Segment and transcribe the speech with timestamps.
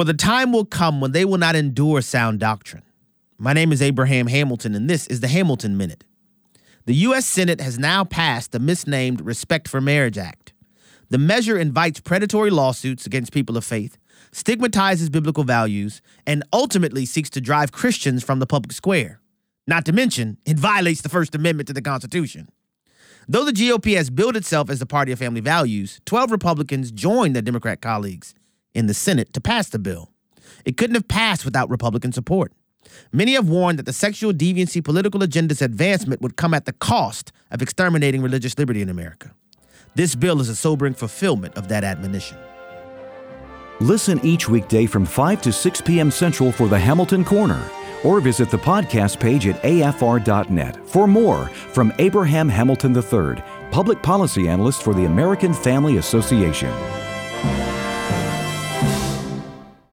[0.00, 2.84] For the time will come when they will not endure sound doctrine.
[3.36, 6.04] My name is Abraham Hamilton, and this is the Hamilton Minute.
[6.86, 7.26] The U.S.
[7.26, 10.54] Senate has now passed the misnamed Respect for Marriage Act.
[11.10, 13.98] The measure invites predatory lawsuits against people of faith,
[14.32, 19.20] stigmatizes biblical values, and ultimately seeks to drive Christians from the public square.
[19.66, 22.48] Not to mention, it violates the First Amendment to the Constitution.
[23.28, 27.34] Though the GOP has billed itself as the party of family values, 12 Republicans joined
[27.34, 28.34] their Democrat colleagues
[28.74, 30.10] in the Senate to pass the bill.
[30.64, 32.52] It couldn't have passed without Republican support.
[33.12, 37.32] Many have warned that the sexual deviancy political agenda's advancement would come at the cost
[37.50, 39.34] of exterminating religious liberty in America.
[39.94, 42.38] This bill is a sobering fulfillment of that admonition.
[43.80, 46.10] Listen each weekday from 5 to 6 p.m.
[46.10, 47.62] Central for the Hamilton Corner,
[48.04, 54.48] or visit the podcast page at afr.net for more from Abraham Hamilton III, public policy
[54.48, 56.70] analyst for the American Family Association.